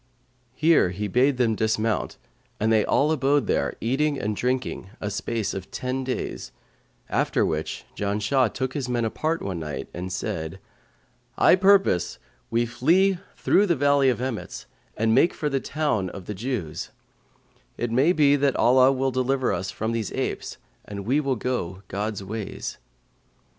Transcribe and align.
Here 0.55 0.89
he 0.89 1.07
bade 1.07 1.37
them 1.37 1.53
dismount 1.53 2.17
and 2.59 2.73
they 2.73 2.83
all 2.83 3.11
abode 3.11 3.45
there, 3.45 3.75
eating 3.79 4.19
and 4.19 4.35
drinking 4.35 4.89
a 4.99 5.11
space 5.11 5.53
of 5.53 5.69
ten 5.69 6.03
days, 6.03 6.51
after 7.07 7.45
which 7.45 7.85
Janshah 7.95 8.51
took 8.51 8.73
his 8.73 8.89
men 8.89 9.05
apart 9.05 9.43
one 9.43 9.59
night 9.59 9.89
and 9.93 10.11
said, 10.11 10.59
'I 11.37 11.55
purpose 11.57 12.17
we 12.49 12.65
flee 12.65 13.19
through 13.37 13.67
the 13.67 13.75
Valley 13.75 14.09
of 14.09 14.19
Emmets 14.21 14.65
and 14.97 15.13
make 15.13 15.35
for 15.35 15.49
the 15.49 15.59
town 15.59 16.09
of 16.09 16.25
the 16.25 16.33
Jews; 16.33 16.89
it 17.77 17.91
may 17.91 18.11
be 18.11 18.35
Allah 18.55 18.91
will 18.91 19.11
deliver 19.11 19.53
us 19.53 19.69
from 19.69 19.91
these 19.91 20.11
apes 20.13 20.57
and 20.83 21.05
we 21.05 21.19
will 21.19 21.35
go 21.35 21.83
God's 21.89 22.23
ways.' 22.23 22.79